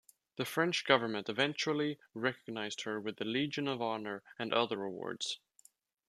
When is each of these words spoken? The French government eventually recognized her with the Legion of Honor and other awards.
The 0.37 0.45
French 0.45 0.83
government 0.83 1.29
eventually 1.29 1.99
recognized 2.15 2.81
her 2.85 2.99
with 2.99 3.17
the 3.17 3.23
Legion 3.25 3.67
of 3.67 3.83
Honor 3.83 4.23
and 4.39 4.51
other 4.51 4.81
awards. 4.81 5.37